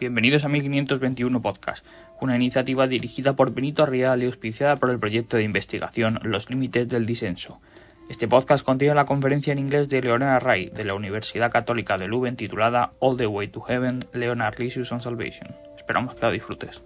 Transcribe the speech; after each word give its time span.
Bienvenidos 0.00 0.46
a 0.46 0.48
1521 0.48 1.42
Podcast, 1.42 1.84
una 2.22 2.34
iniciativa 2.34 2.86
dirigida 2.86 3.36
por 3.36 3.52
Benito 3.52 3.84
Real 3.84 4.22
y 4.22 4.24
auspiciada 4.24 4.76
por 4.76 4.88
el 4.88 4.98
proyecto 4.98 5.36
de 5.36 5.42
investigación 5.42 6.18
Los 6.22 6.48
Límites 6.48 6.88
del 6.88 7.04
Disenso. 7.04 7.60
Este 8.08 8.26
podcast 8.26 8.64
contiene 8.64 8.94
la 8.94 9.04
conferencia 9.04 9.52
en 9.52 9.58
inglés 9.58 9.90
de 9.90 10.00
Leonard 10.00 10.42
Ray 10.42 10.70
de 10.70 10.84
la 10.86 10.94
Universidad 10.94 11.50
Católica 11.50 11.98
de 11.98 12.08
Leuven 12.08 12.36
titulada 12.36 12.94
All 12.98 13.18
the 13.18 13.26
Way 13.26 13.48
to 13.48 13.60
Heaven, 13.60 14.06
Leonard 14.14 14.58
Lisius 14.58 14.90
on 14.90 15.00
Salvation. 15.00 15.54
Esperamos 15.76 16.14
que 16.14 16.22
la 16.22 16.32
disfrutes. 16.32 16.82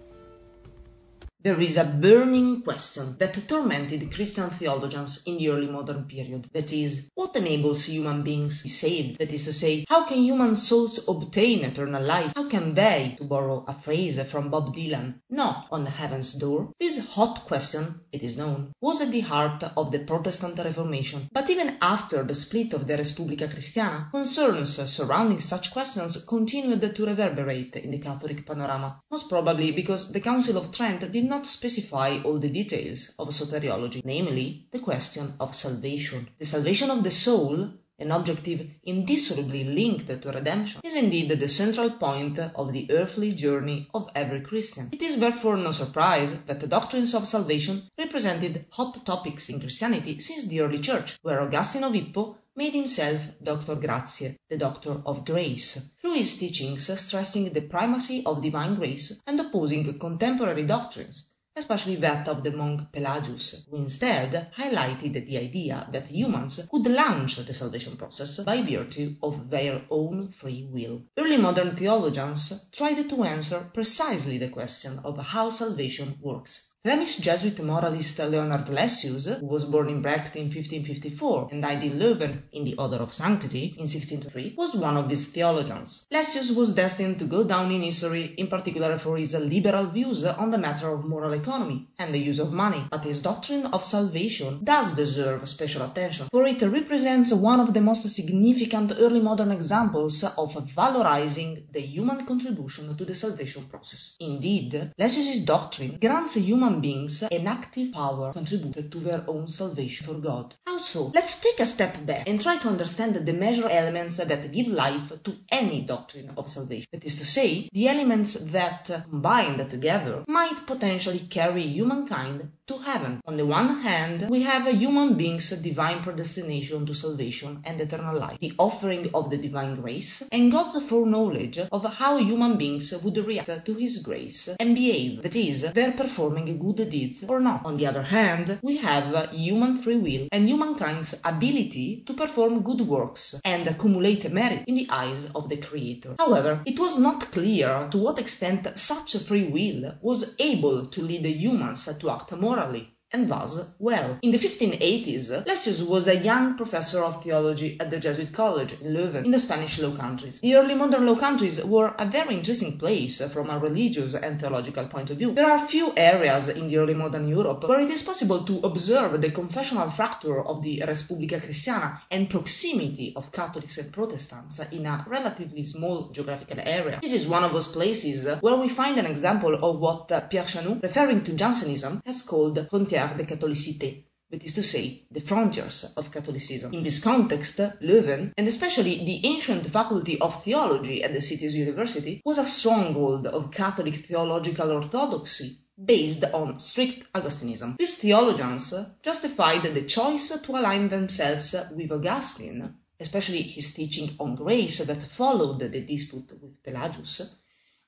There 1.45 1.61
is 1.61 1.77
a 1.77 1.85
burning 1.85 2.63
question 2.63 3.17
that 3.19 3.47
tormented 3.47 4.11
Christian 4.11 4.49
theologians 4.49 5.25
in 5.27 5.37
the 5.37 5.51
early 5.51 5.67
modern 5.67 6.05
period. 6.05 6.49
That 6.55 6.73
is, 6.73 7.11
what 7.15 7.37
enables 7.37 7.85
human 7.85 8.23
beings 8.23 8.63
to 8.63 8.63
be 8.63 8.71
saved? 8.71 9.19
That 9.19 9.31
is 9.31 9.45
to 9.45 9.53
say, 9.53 9.85
how 9.87 10.07
can 10.07 10.23
human 10.23 10.57
souls 10.57 11.07
obtain 11.07 11.63
eternal 11.63 12.03
life? 12.03 12.33
How 12.35 12.49
can 12.49 12.73
they, 12.73 13.17
to 13.19 13.25
borrow 13.25 13.63
a 13.69 13.75
phrase 13.75 14.23
from 14.23 14.49
Bob 14.49 14.75
Dylan, 14.75 15.17
knock 15.29 15.69
on 15.71 15.85
heaven's 15.85 16.33
door? 16.33 16.73
This 16.81 17.07
hot 17.09 17.45
question, 17.45 18.01
it 18.11 18.23
is 18.23 18.39
known, 18.39 18.73
was 18.81 19.03
at 19.03 19.11
the 19.11 19.21
heart 19.21 19.65
of 19.77 19.93
the 19.93 19.99
Protestant 19.99 20.57
Reformation. 20.57 21.29
But 21.31 21.51
even 21.51 21.77
after 21.83 22.23
the 22.23 22.35
split 22.35 22.73
of 22.73 22.87
the 22.87 22.97
Respublica 22.97 23.51
Christiana, 23.51 24.09
concerns 24.11 24.77
surrounding 24.91 25.41
such 25.41 25.73
questions 25.73 26.25
continued 26.25 26.95
to 26.97 27.05
reverberate 27.05 27.77
in 27.77 27.91
the 27.91 27.99
Catholic 27.99 28.47
panorama, 28.47 29.03
most 29.11 29.29
probably 29.29 29.73
because 29.73 30.11
the 30.11 30.21
Council 30.21 30.57
of 30.57 30.73
Trent 30.73 31.13
did 31.13 31.25
not 31.25 31.34
not 31.35 31.47
specify 31.47 32.23
all 32.25 32.39
the 32.39 32.49
details 32.49 33.15
of 33.19 33.29
soteriology, 33.29 34.05
namely 34.05 34.69
the 34.71 34.79
question 34.79 35.33
of 35.41 35.55
salvation. 35.55 36.29
The 36.39 36.47
salvation 36.47 36.91
of 36.91 37.03
the 37.03 37.11
soul 37.11 37.71
an 37.99 38.11
objective 38.11 38.69
indissolubly 38.83 39.65
linked 39.65 40.09
to 40.09 40.31
redemption, 40.31 40.81
is 40.85 40.95
indeed 40.95 41.29
the 41.29 41.49
central 41.49 41.91
point 41.91 42.39
of 42.39 42.73
the 42.73 42.91
earthly 42.91 43.33
journey 43.33 43.89
of 43.95 44.09
every 44.15 44.41
Christian. 44.41 44.89
It 44.93 45.03
is 45.03 45.19
therefore 45.19 45.57
no 45.57 45.71
surprise 45.71 46.39
that 46.47 46.61
the 46.61 46.67
doctrines 46.67 47.15
of 47.15 47.27
salvation 47.27 47.83
represented 47.97 48.67
hot 48.71 49.07
topics 49.07 49.49
in 49.49 49.61
Christianity 49.61 50.19
since 50.19 50.47
the 50.47 50.61
early 50.61 50.81
church, 50.81 51.19
where 51.23 51.41
Augustine 51.41 51.85
of 51.85 51.95
Hippo 51.95 52.37
made 52.57 52.73
himself 52.73 53.21
Doctor 53.43 53.75
Gratiae, 53.75 54.37
the 54.49 54.57
Doctor 54.57 55.03
of 55.05 55.25
Grace, 55.25 55.91
through 56.01 56.15
his 56.15 56.37
teachings 56.37 56.89
stressing 57.01 57.53
the 57.53 57.63
primacy 57.63 58.23
of 58.25 58.43
divine 58.43 58.77
grace 58.77 59.21
and 59.27 59.41
opposing 59.41 59.99
contemporary 59.99 60.65
doctrines, 60.65 61.34
especially 61.57 61.97
that 61.97 62.27
of 62.29 62.43
the 62.43 62.51
monk 62.51 62.91
Pelagius, 62.93 63.67
who 63.71 63.77
instead 63.77 64.51
highlighted 64.57 65.25
the 65.25 65.39
idea 65.39 65.87
that 65.93 66.09
humans 66.09 66.67
could 66.71 66.87
launch 66.87 67.37
the 67.37 67.55
salvation 67.55 67.97
process 67.97 68.41
by 68.41 68.61
virtue 68.61 69.15
of 69.23 69.49
their 69.51 69.81
own 69.91 70.29
free 70.29 70.67
will. 70.71 71.03
Early 71.17 71.37
modern 71.37 71.77
theologians 71.77 72.69
tried 72.73 73.09
to 73.09 73.25
answer 73.25 73.71
precisely 73.73 74.39
the 74.39 74.49
question 74.49 74.99
of 75.05 75.19
how 75.19 75.51
salvation 75.51 76.19
works. 76.21 76.74
Flemish 76.87 77.17
Jesuit 77.17 77.59
moralist 77.61 78.19
Leonard 78.19 78.67
Lessius, 78.67 79.41
who 79.41 79.47
was 79.47 79.65
born 79.65 79.89
in 79.89 80.03
Brecht 80.03 80.37
in 80.37 80.51
1554 80.51 81.49
and 81.51 81.63
died 81.63 81.83
in 81.83 81.99
Leuven 81.99 82.43
in 82.53 82.65
the 82.65 82.77
Order 82.77 82.97
of 82.97 83.15
Sanctity 83.15 83.75
in 83.79 83.87
1603, 83.89 84.53
was 84.59 84.75
one 84.77 84.99
of 84.99 85.09
these 85.09 85.29
theologians. 85.33 86.07
Lessius 86.13 86.55
was 86.55 86.75
destined 86.75 87.19
to 87.21 87.25
go 87.25 87.43
down 87.43 87.73
in 87.73 87.81
history, 87.81 88.35
in 88.37 88.49
particular 88.49 88.99
for 88.99 89.17
his 89.17 89.33
liberal 89.33 89.87
views 89.87 90.27
on 90.27 90.51
the 90.51 90.59
matter 90.59 90.93
of 90.93 91.07
moral 91.07 91.33
economy 91.33 91.89
and 91.99 92.13
the 92.13 92.19
use 92.19 92.39
of 92.39 92.53
money, 92.53 92.85
but 92.91 93.03
his 93.03 93.23
doctrine 93.23 93.65
of 93.65 93.83
salvation 93.83 94.63
does 94.63 94.93
deserve 94.93 95.49
special 95.49 95.87
attention, 95.87 96.29
for 96.31 96.47
it 96.47 96.61
represents 96.61 97.33
one 97.33 97.61
of 97.61 97.73
the 97.73 97.81
most 97.81 98.07
significant 98.11 98.93
early 98.99 99.21
modern 99.21 99.53
examples 99.53 100.23
of 100.23 100.53
valorizing 100.77 101.65
the 101.73 101.81
human 101.81 102.27
contribution 102.27 102.95
to 102.95 103.07
the 103.07 103.15
salvation 103.15 103.65
process. 103.71 104.19
Indeed, 104.21 104.93
Lessius's 104.99 105.47
doctrine 105.47 105.97
grants 105.99 106.35
human 106.35 106.74
human 106.75 106.81
beings 106.81 107.23
an 107.23 107.47
active 107.47 107.93
power 107.93 108.33
contributed 108.33 108.91
to 108.91 108.99
their 108.99 109.25
own 109.29 109.47
salvation 109.47 110.07
for 110.07 110.15
God. 110.15 110.55
How 110.67 110.79
so? 110.79 111.13
Let's 111.15 111.41
take 111.41 111.61
a 111.61 111.67
step 111.67 112.05
back 112.05 112.29
and 112.29 112.41
try 112.41 112.57
to 112.57 112.69
understand 112.69 113.15
the 113.15 113.33
major 113.33 113.69
elements 113.69 114.17
that 114.17 114.53
give 114.53 114.69
life 114.69 115.13
to 115.25 115.37
any 115.51 115.83
doctrine 115.83 116.33
of 116.37 116.51
salvation. 116.51 116.89
That 116.93 117.05
is 117.05 117.19
to 117.19 117.27
say, 117.27 117.69
the 117.73 117.89
elements 117.89 118.35
that, 118.51 118.91
combined 119.09 119.71
together, 119.71 120.25
might 120.27 120.67
potentially 120.67 121.21
carry 121.21 121.63
humankind 121.63 122.51
to 122.67 122.79
heaven. 122.79 123.21
On 123.27 123.37
the 123.37 123.47
one 123.47 123.83
hand, 123.83 124.27
we 124.29 124.43
have 124.43 124.67
a 124.67 124.73
human 124.73 125.17
being's 125.17 125.51
divine 125.51 126.03
predestination 126.03 126.87
to 126.87 126.95
salvation 126.95 127.61
and 127.65 127.81
eternal 127.81 128.19
life, 128.19 128.39
the 128.41 128.55
offering 128.59 129.11
of 129.15 129.31
the 129.31 129.37
divine 129.37 129.81
grace, 129.81 130.23
and 130.33 130.51
God's 130.51 130.83
foreknowledge 130.83 131.59
of 131.59 131.85
how 131.85 132.17
human 132.17 132.57
beings 132.57 132.93
would 133.03 133.19
react 133.19 133.67
to 133.67 133.75
his 133.75 133.99
grace 133.99 134.49
and 134.59 134.75
behave, 134.75 135.23
that 135.23 135.37
is, 135.37 135.63
their 135.73 135.93
performing 135.93 136.49
good 136.65 136.89
deeds 136.91 137.25
or 137.25 137.41
not. 137.41 137.65
On 137.67 137.77
the 137.77 137.87
other 137.87 138.03
hand, 138.03 138.59
we 138.63 138.79
have 138.79 139.31
human 139.33 139.77
free 139.77 139.97
will 139.97 140.29
and 140.33 140.49
humankind's 140.49 141.15
ability 141.25 142.05
to 142.07 142.15
perform 142.15 142.63
good 142.63 142.81
works 142.81 143.41
and 143.45 143.67
accumulate 143.67 144.31
merit 144.33 144.65
in 144.67 144.75
the 144.77 144.89
eyes 144.91 145.27
of 145.35 145.49
the 145.49 145.59
Creator. 145.59 146.17
However, 146.19 146.63
it 146.65 146.79
was 146.79 146.99
not 146.99 147.31
clear 147.33 147.89
to 147.91 147.99
what 147.99 148.19
extent 148.19 148.67
such 148.79 149.17
free 149.17 149.45
will 149.45 149.95
was 150.01 150.35
able 150.39 150.87
to 150.87 151.03
lead 151.03 151.27
humans 151.27 151.89
to 152.01 152.11
act 152.11 152.33
morally 152.33 152.94
and 153.15 153.29
thus 153.29 153.61
well. 153.79 154.19
In 154.23 154.33
the 154.33 154.39
1580s, 154.39 155.47
Lessius 155.47 155.87
was 155.87 156.09
a 156.09 156.17
young 156.17 156.57
professor 156.57 157.03
of 157.05 157.23
theology 157.23 157.79
at 157.81 157.89
the 157.89 158.01
Jesuit 158.01 158.33
College 158.33 158.73
in 158.81 158.93
Leuven 158.93 159.25
in 159.25 159.31
the 159.31 159.39
Spanish 159.39 159.79
Low 159.79 159.93
Countries. 159.93 160.41
The 160.41 160.57
early 160.57 160.75
modern 160.75 161.07
Low 161.07 161.15
Countries 161.15 161.65
were 161.65 161.95
a 161.97 162.07
very 162.07 162.35
interesting 162.35 162.77
place 162.77 163.23
from 163.33 163.51
a 163.51 163.59
religious 163.59 164.15
and 164.15 164.41
theological 164.41 164.87
point 164.89 165.11
of 165.11 165.19
view. 165.19 165.33
There 165.33 165.51
are 165.51 165.59
few 165.75 165.93
areas 165.97 166.49
in 166.49 166.67
the 166.67 166.79
early 166.79 166.95
modern 166.95 167.29
Europe 167.29 167.63
where 167.69 167.81
it 167.81 167.91
is 167.91 168.03
possible 168.03 168.41
to 168.45 168.59
observe 168.65 169.21
the 169.21 169.31
confessional 169.31 169.91
fracture 169.91 170.43
of 170.43 170.63
the 170.63 170.83
Respublica 170.85 171.41
Christiana 171.41 172.03
and 172.11 172.29
proximity 172.29 173.13
of 173.15 173.31
Catholics 173.31 173.79
and 173.79 173.93
Protestants 173.93 174.59
in 174.73 174.87
a 174.87 175.05
relatively 175.09 175.63
small 175.63 176.09
geographical 176.11 176.59
area. 176.61 176.99
This 177.01 177.13
is 177.13 177.29
one 177.29 177.45
of 177.45 177.53
those 177.53 177.69
places 177.69 178.27
where 178.41 178.57
we 178.57 178.69
find 178.69 178.99
an 178.99 179.07
example 179.07 179.55
of 179.55 179.79
what 179.79 180.09
Pierre 180.31 180.45
Chaunu, 180.45 180.83
referring 180.83 181.23
to 181.23 181.33
Jansenism, 181.33 182.03
has 182.05 182.23
called 182.23 182.59
frontière 182.71 183.04
de 183.13 183.25
catholicité, 183.25 184.05
that 184.31 184.43
is 184.43 184.55
to 184.55 184.63
say, 184.63 185.07
the 185.11 185.21
frontiers 185.21 185.93
of 185.97 186.11
Catholicism. 186.11 186.73
Mm. 186.73 186.79
In 186.79 186.83
this 186.83 186.99
context, 186.99 187.59
Leuven, 187.81 188.33
and 188.37 188.49
especially 188.49 189.05
the 189.05 189.21
ancient 189.25 189.67
faculty 189.67 190.19
of 190.19 190.43
theology 190.43 191.03
at 191.05 191.13
the 191.13 191.21
city's 191.21 191.55
university, 191.55 192.23
was 192.25 192.39
a 192.39 192.45
stronghold 192.45 193.27
of 193.27 193.51
Catholic 193.51 193.95
theological 193.95 194.73
orthodoxy 194.73 195.59
based 195.77 196.25
on 196.25 196.59
strict 196.59 197.13
Augustinism. 197.13 197.77
These 197.77 197.97
theologians 197.97 198.73
justified 199.03 199.65
the 199.65 199.83
choice 199.83 200.41
to 200.41 200.53
align 200.53 200.89
themselves 200.89 201.55
with 201.75 201.93
Augustine, 201.93 202.75
especially 203.01 203.43
his 203.43 203.75
teaching 203.75 204.11
on 204.19 204.37
grace 204.37 204.79
that 204.79 205.03
followed 205.03 205.59
the 205.61 205.81
dispute 205.81 206.33
with 206.41 206.63
Pelagius, 206.63 207.37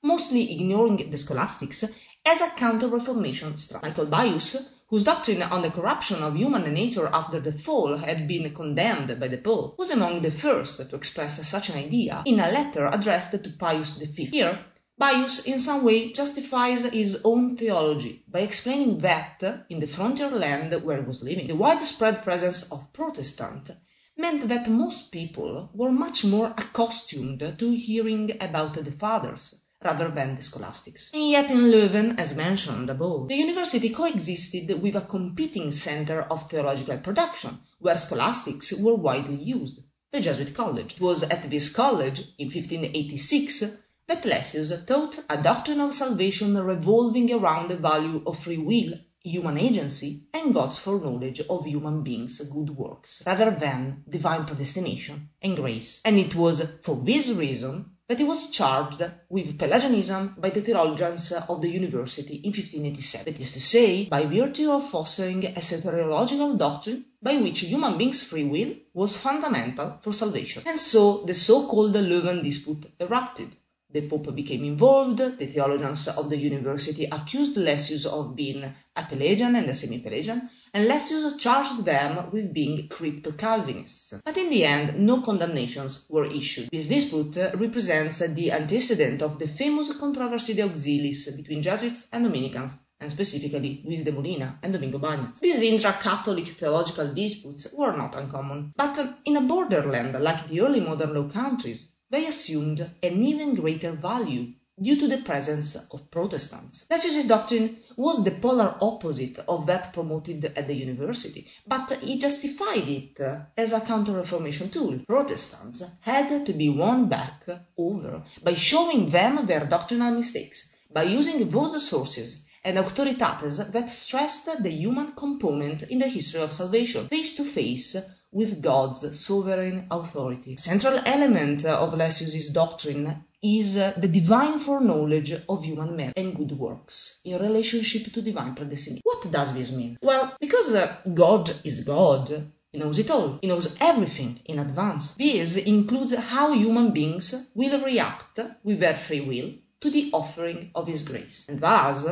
mostly 0.02 0.52
ignoring 0.52 1.10
the 1.10 1.16
scholastics 1.16 1.84
as 2.24 2.40
a 2.40 2.50
counter-reformation 2.56 3.56
struggle. 3.56 3.88
Michael 3.88 4.06
Baius 4.06 4.75
whose 4.88 5.02
doctrine 5.02 5.42
on 5.42 5.62
the 5.62 5.70
corruption 5.70 6.22
of 6.22 6.36
human 6.36 6.62
nature 6.72 7.08
after 7.12 7.40
the 7.40 7.50
fall 7.50 7.96
had 7.96 8.28
been 8.28 8.54
condemned 8.54 9.18
by 9.18 9.26
the 9.26 9.36
Pope, 9.36 9.76
was 9.76 9.90
among 9.90 10.22
the 10.22 10.30
first 10.30 10.78
to 10.78 10.94
express 10.94 11.44
such 11.48 11.68
an 11.70 11.76
idea 11.76 12.22
in 12.24 12.38
a 12.38 12.52
letter 12.52 12.86
addressed 12.86 13.32
to 13.32 13.50
Pius 13.58 13.98
V. 13.98 14.26
Here, 14.26 14.64
Baius 14.96 15.44
in 15.44 15.58
some 15.58 15.82
way 15.82 16.12
justifies 16.12 16.84
his 16.84 17.20
own 17.24 17.56
theology 17.56 18.22
by 18.28 18.40
explaining 18.40 18.98
that, 18.98 19.42
in 19.68 19.80
the 19.80 19.88
frontier 19.88 20.30
land 20.30 20.72
where 20.84 21.02
he 21.02 21.06
was 21.08 21.20
living, 21.22 21.48
the 21.48 21.56
widespread 21.56 22.22
presence 22.22 22.70
of 22.70 22.92
Protestant 22.92 23.72
meant 24.16 24.46
that 24.48 24.70
most 24.70 25.10
people 25.10 25.68
were 25.74 25.90
much 25.92 26.24
more 26.24 26.46
accustomed 26.56 27.40
to 27.58 27.70
hearing 27.72 28.30
about 28.40 28.74
the 28.74 28.92
fathers 28.92 29.54
rather 29.84 30.08
than 30.08 30.34
the 30.36 30.42
scholastics. 30.42 31.10
And 31.12 31.28
yet 31.28 31.50
in 31.50 31.70
Leuven, 31.70 32.18
as 32.18 32.34
mentioned 32.34 32.88
above, 32.90 33.28
the 33.28 33.36
university 33.36 33.90
coexisted 33.90 34.80
with 34.80 34.96
a 34.96 35.02
competing 35.02 35.70
center 35.70 36.22
of 36.22 36.48
theological 36.50 36.98
production, 36.98 37.58
where 37.78 37.98
scholastics 37.98 38.72
were 38.72 38.94
widely 38.94 39.36
used, 39.36 39.80
the 40.12 40.20
Jesuit 40.20 40.54
college. 40.54 40.94
It 40.94 41.00
was 41.00 41.22
at 41.22 41.50
this 41.50 41.72
college, 41.72 42.20
in 42.38 42.46
1586, 42.46 43.82
that 44.06 44.22
Lessius 44.22 44.86
taught 44.86 45.18
a 45.28 45.42
doctrine 45.42 45.80
of 45.80 45.92
salvation 45.92 46.56
revolving 46.56 47.32
around 47.32 47.68
the 47.68 47.76
value 47.76 48.22
of 48.24 48.38
free 48.38 48.58
will, 48.58 48.94
human 49.20 49.58
agency, 49.58 50.22
and 50.32 50.54
God's 50.54 50.76
foreknowledge 50.76 51.40
of 51.40 51.66
human 51.66 52.04
beings' 52.04 52.38
good 52.38 52.70
works, 52.70 53.22
rather 53.26 53.50
than 53.50 54.04
divine 54.08 54.44
predestination 54.44 55.30
and 55.42 55.56
grace. 55.56 56.00
And 56.04 56.18
it 56.18 56.34
was 56.36 56.62
for 56.82 56.94
this 56.94 57.30
reason 57.30 57.95
that 58.08 58.18
he 58.18 58.24
was 58.24 58.50
charged 58.50 59.02
with 59.28 59.58
Pelagianism 59.58 60.36
by 60.38 60.50
the 60.50 60.60
theologians 60.60 61.32
of 61.32 61.60
the 61.60 61.68
university 61.70 62.36
in 62.36 62.52
1587. 62.52 63.32
That 63.32 63.40
is 63.40 63.52
to 63.52 63.60
say, 63.60 64.04
by 64.04 64.26
virtue 64.26 64.70
of 64.70 64.88
fostering 64.88 65.44
a 65.44 65.60
soteriological 65.60 66.56
doctrine 66.56 67.04
by 67.20 67.36
which 67.38 67.60
human 67.60 67.98
beings' 67.98 68.22
free 68.22 68.44
will 68.44 68.74
was 68.94 69.16
fundamental 69.16 69.98
for 70.02 70.12
salvation. 70.12 70.62
And 70.66 70.78
so 70.78 71.24
the 71.26 71.34
so-called 71.34 71.94
Leuven 71.94 72.42
dispute 72.42 72.86
erupted. 73.00 73.48
The 73.90 74.08
Pope 74.08 74.34
became 74.34 74.64
involved, 74.64 75.18
the 75.18 75.46
theologians 75.46 76.08
of 76.08 76.28
the 76.28 76.36
university 76.36 77.04
accused 77.04 77.56
Lessius 77.56 78.04
of 78.04 78.36
being 78.36 78.62
a 78.64 79.04
Pelagian 79.04 79.54
and 79.56 79.68
a 79.68 79.74
semi-Pelagian, 79.74 80.50
and 80.76 80.88
Lessius 80.88 81.38
charged 81.38 81.86
them 81.86 82.30
with 82.32 82.52
being 82.52 82.86
crypto-Calvinists. 82.88 84.20
But 84.22 84.36
in 84.36 84.50
the 84.50 84.62
end, 84.66 84.98
no 84.98 85.22
condemnations 85.22 86.04
were 86.10 86.26
issued. 86.26 86.68
This 86.70 86.86
dispute 86.86 87.34
represents 87.54 88.18
the 88.18 88.52
antecedent 88.52 89.22
of 89.22 89.38
the 89.38 89.48
famous 89.48 89.96
controversy 89.96 90.52
de 90.52 90.68
auxiliis 90.68 91.34
between 91.34 91.62
Jesuits 91.62 92.08
and 92.12 92.24
Dominicans, 92.24 92.76
and 93.00 93.10
specifically 93.10 93.82
Luis 93.86 94.04
de 94.04 94.12
Molina 94.12 94.58
and 94.62 94.74
Domingo 94.74 94.98
Bañez. 94.98 95.40
These 95.40 95.62
intra-Catholic 95.62 96.46
theological 96.48 97.14
disputes 97.14 97.68
were 97.72 97.96
not 97.96 98.14
uncommon, 98.14 98.74
but 98.76 98.98
in 99.24 99.38
a 99.38 99.40
borderland 99.40 100.12
like 100.20 100.46
the 100.46 100.60
early 100.60 100.80
modern 100.80 101.14
Low 101.14 101.26
Countries, 101.30 101.88
they 102.10 102.26
assumed 102.26 102.80
an 103.02 103.22
even 103.24 103.54
greater 103.54 103.92
value 103.92 104.52
due 104.80 104.98
to 104.98 105.08
the 105.08 105.18
presence 105.18 105.74
of 105.90 106.10
Protestants. 106.10 106.84
Lessius' 106.90 107.26
doctrine 107.26 107.78
was 107.96 108.22
the 108.22 108.30
polar 108.30 108.76
opposite 108.80 109.38
of 109.48 109.66
that 109.66 109.92
promoted 109.92 110.44
at 110.44 110.68
the 110.68 110.74
university, 110.74 111.46
but 111.66 111.90
he 112.02 112.18
justified 112.18 112.86
it 112.88 113.18
as 113.56 113.72
a 113.72 113.80
counter-reformation 113.80 114.68
tool. 114.70 114.98
Protestants 115.06 115.82
had 116.00 116.44
to 116.44 116.52
be 116.52 116.68
won 116.68 117.08
back 117.08 117.46
over 117.78 118.22
by 118.42 118.54
showing 118.54 119.08
them 119.08 119.46
their 119.46 119.64
doctrinal 119.64 120.12
mistakes, 120.12 120.74
by 120.92 121.04
using 121.04 121.48
those 121.48 121.88
sources 121.88 122.44
and 122.62 122.78
auctoritates 122.78 123.70
that 123.72 123.88
stressed 123.88 124.62
the 124.62 124.70
human 124.70 125.12
component 125.12 125.84
in 125.84 126.00
the 126.00 126.08
history 126.08 126.40
of 126.40 126.52
salvation, 126.52 127.06
face 127.08 127.36
to 127.36 127.44
face 127.44 127.96
with 128.32 128.62
God's 128.62 129.18
sovereign 129.18 129.86
authority. 129.90 130.56
Central 130.56 131.00
element 131.04 131.64
of 131.64 131.94
Lessius' 131.94 132.52
doctrine 132.52 133.24
is 133.42 133.74
the 133.74 134.08
divine 134.10 134.58
foreknowledge 134.58 135.32
of 135.48 135.64
human 135.64 135.96
merit 135.96 136.14
and 136.16 136.34
good 136.34 136.52
works 136.52 137.20
in 137.24 137.40
relationship 137.40 138.12
to 138.12 138.22
divine 138.22 138.54
predestination. 138.54 139.02
What 139.04 139.30
does 139.30 139.52
this 139.54 139.72
mean? 139.72 139.98
Well, 140.02 140.34
because 140.40 140.74
uh, 140.74 140.96
God 141.12 141.54
is 141.64 141.84
God, 141.84 142.50
he 142.72 142.78
knows 142.78 142.98
it 142.98 143.10
all. 143.10 143.38
He 143.40 143.46
knows 143.46 143.74
everything 143.80 144.40
in 144.44 144.58
advance. 144.58 145.14
This 145.14 145.56
includes 145.56 146.14
how 146.14 146.52
human 146.52 146.92
beings 146.92 147.50
will 147.54 147.82
react 147.82 148.38
with 148.64 148.80
their 148.80 148.96
free 148.96 149.20
will 149.20 149.52
to 149.80 149.90
the 149.90 150.10
offering 150.12 150.70
of 150.74 150.86
His 150.86 151.02
grace. 151.02 151.48
And 151.48 151.60
thus, 151.60 152.06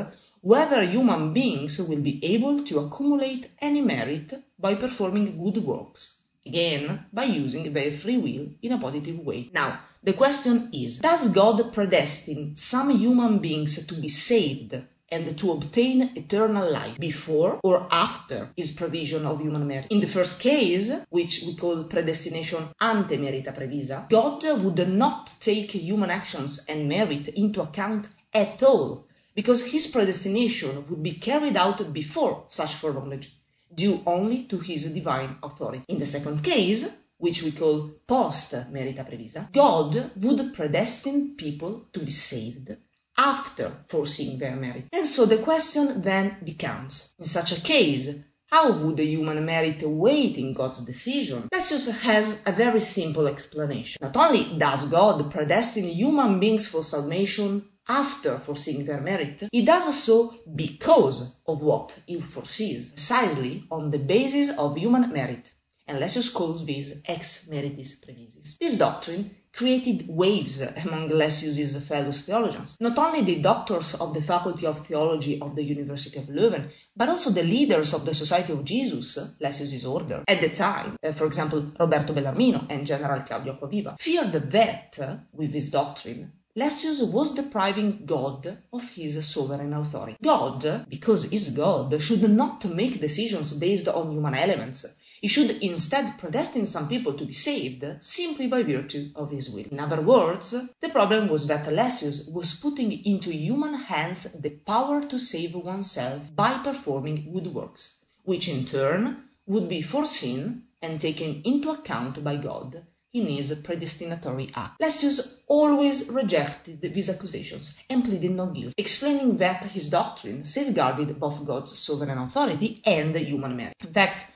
whether 0.44 0.82
human 0.84 1.32
beings 1.32 1.80
will 1.80 2.02
be 2.02 2.22
able 2.22 2.62
to 2.64 2.78
accumulate 2.78 3.48
any 3.60 3.80
merit 3.80 4.30
by 4.58 4.74
performing 4.74 5.42
good 5.42 5.56
works, 5.64 6.18
again, 6.44 7.06
by 7.10 7.24
using 7.24 7.72
their 7.72 7.90
free 7.90 8.18
will 8.18 8.46
in 8.60 8.72
a 8.72 8.78
positive 8.78 9.18
way. 9.20 9.48
Now, 9.54 9.80
the 10.02 10.12
question 10.12 10.68
is, 10.74 10.98
does 10.98 11.30
God 11.30 11.72
predestine 11.72 12.58
some 12.58 12.90
human 12.90 13.38
beings 13.38 13.86
to 13.86 13.94
be 13.94 14.10
saved 14.10 14.74
and 15.08 15.38
to 15.38 15.52
obtain 15.52 16.10
eternal 16.14 16.70
life 16.70 16.98
before 16.98 17.58
or 17.62 17.88
after 17.90 18.50
his 18.54 18.70
provision 18.72 19.24
of 19.24 19.40
human 19.40 19.66
merit. 19.66 19.86
In 19.90 20.00
the 20.00 20.06
first 20.06 20.40
case, 20.40 20.92
which 21.08 21.42
we 21.46 21.54
call 21.54 21.84
predestination 21.84 22.68
ante 22.80 23.16
merita 23.16 23.56
previsa, 23.56 24.08
God 24.10 24.42
would 24.62 24.88
not 24.88 25.34
take 25.40 25.72
human 25.72 26.10
actions 26.10 26.64
and 26.68 26.88
merit 26.88 27.28
into 27.28 27.62
account 27.62 28.08
at 28.34 28.62
all 28.62 29.06
because 29.34 29.62
his 29.64 29.86
predestination 29.86 30.84
would 30.88 31.02
be 31.02 31.12
carried 31.12 31.56
out 31.56 31.92
before 31.92 32.44
such 32.48 32.74
foreknowledge, 32.74 33.32
due 33.74 34.02
only 34.06 34.44
to 34.44 34.58
his 34.58 34.84
divine 34.92 35.36
authority. 35.42 35.82
In 35.88 35.98
the 35.98 36.06
second 36.06 36.42
case, 36.42 36.88
which 37.18 37.42
we 37.42 37.52
call 37.52 37.90
post 38.06 38.52
merita 38.72 39.04
previsa, 39.08 39.50
God 39.52 40.10
would 40.16 40.54
predestine 40.54 41.36
people 41.36 41.86
to 41.92 42.00
be 42.00 42.10
saved 42.10 42.76
after 43.16 43.84
foreseeing 43.86 44.38
their 44.38 44.56
merit. 44.56 44.86
And 44.92 45.06
so 45.06 45.24
the 45.24 45.38
question 45.38 46.02
then 46.02 46.36
becomes, 46.44 47.14
in 47.18 47.24
such 47.24 47.52
a 47.52 47.60
case, 47.60 48.08
how 48.50 48.72
would 48.72 48.96
the 48.96 49.04
human 49.04 49.44
merit 49.44 49.82
wait 49.82 50.36
in 50.36 50.52
God's 50.52 50.84
decision? 50.84 51.48
Lessius 51.52 51.90
has 52.00 52.42
a 52.46 52.52
very 52.52 52.80
simple 52.80 53.26
explanation. 53.26 53.98
Not 54.00 54.16
only 54.16 54.58
does 54.58 54.86
God 54.86 55.30
predestine 55.30 55.88
human 55.88 56.38
beings 56.38 56.68
for 56.68 56.84
salvation 56.84 57.68
after 57.88 58.38
foreseeing 58.38 58.84
their 58.84 59.00
merit, 59.00 59.42
he 59.52 59.62
does 59.62 60.02
so 60.02 60.34
because 60.54 61.36
of 61.46 61.62
what 61.62 61.98
he 62.06 62.20
foresees, 62.20 62.92
precisely 62.92 63.64
on 63.70 63.90
the 63.90 63.98
basis 63.98 64.50
of 64.56 64.76
human 64.76 65.12
merit. 65.12 65.52
And 65.86 65.98
Lessius 65.98 66.32
calls 66.32 66.64
this 66.64 66.94
ex 67.04 67.46
meritis 67.50 68.00
previsis. 68.00 68.56
This 68.58 68.78
doctrine 68.78 69.30
created 69.52 70.08
waves 70.08 70.62
among 70.62 71.10
Lessius's 71.10 71.76
fellow 71.86 72.10
theologians, 72.10 72.78
not 72.80 72.96
only 72.96 73.22
the 73.22 73.40
doctors 73.40 73.94
of 73.94 74.14
the 74.14 74.22
Faculty 74.22 74.66
of 74.66 74.86
Theology 74.86 75.40
of 75.42 75.54
the 75.54 75.62
University 75.62 76.18
of 76.18 76.26
Leuven, 76.28 76.70
but 76.96 77.10
also 77.10 77.30
the 77.30 77.42
leaders 77.42 77.92
of 77.92 78.06
the 78.06 78.14
Society 78.14 78.54
of 78.54 78.64
Jesus, 78.64 79.36
Lessius's 79.40 79.84
order, 79.84 80.24
at 80.26 80.40
the 80.40 80.48
time, 80.48 80.96
uh, 81.04 81.12
for 81.12 81.26
example, 81.26 81.72
Roberto 81.78 82.14
Bellarmino 82.14 82.66
and 82.70 82.86
General 82.86 83.20
Claudio 83.20 83.52
Acquaviva, 83.54 84.00
feared 84.00 84.32
that, 84.32 84.98
with 85.32 85.52
this 85.52 85.68
doctrine, 85.68 86.32
Lessius 86.56 87.02
was 87.02 87.34
depriving 87.34 88.06
God 88.06 88.58
of 88.72 88.88
his 88.90 89.26
sovereign 89.26 89.72
authority. 89.72 90.16
God, 90.22 90.86
because 90.88 91.24
he 91.24 91.34
is 91.34 91.50
God, 91.50 92.00
should 92.00 92.30
not 92.30 92.64
make 92.64 93.00
decisions 93.00 93.52
based 93.54 93.88
on 93.88 94.12
human 94.12 94.34
elements. 94.34 94.86
He 95.20 95.26
should 95.26 95.50
instead 95.64 96.16
predestine 96.16 96.66
some 96.66 96.88
people 96.88 97.14
to 97.14 97.26
be 97.26 97.32
saved 97.32 97.84
simply 97.98 98.46
by 98.46 98.62
virtue 98.62 99.10
of 99.16 99.32
his 99.32 99.50
will. 99.50 99.64
In 99.68 99.80
other 99.80 100.00
words, 100.00 100.54
the 100.80 100.90
problem 100.90 101.28
was 101.28 101.48
that 101.48 101.66
Lessius 101.66 102.28
was 102.28 102.54
putting 102.54 103.04
into 103.04 103.32
human 103.32 103.74
hands 103.74 104.22
the 104.34 104.50
power 104.50 105.04
to 105.08 105.18
save 105.18 105.56
oneself 105.56 106.36
by 106.36 106.58
performing 106.58 107.32
good 107.32 107.48
works, 107.52 107.98
which 108.22 108.48
in 108.48 108.64
turn 108.64 109.24
would 109.46 109.68
be 109.68 109.82
foreseen 109.82 110.68
and 110.80 111.00
taken 111.00 111.42
into 111.44 111.70
account 111.70 112.22
by 112.22 112.36
God 112.36 112.86
in 113.14 113.26
his 113.28 113.54
predestinatory 113.62 114.50
act. 114.54 114.80
Lessius 114.80 115.40
always 115.46 116.10
rejected 116.10 116.80
these 116.80 117.08
accusations 117.08 117.76
and 117.88 118.04
pleaded 118.04 118.32
no 118.32 118.46
guilt, 118.46 118.74
explaining 118.76 119.36
that 119.38 119.64
his 119.64 119.88
doctrine 119.88 120.44
safeguarded 120.44 121.18
both 121.18 121.44
God's 121.44 121.78
sovereign 121.78 122.18
authority 122.18 122.82
and 122.84 123.16
human 123.16 123.56
merit. 123.56 123.74
In 123.80 123.92
fact, 123.92 124.26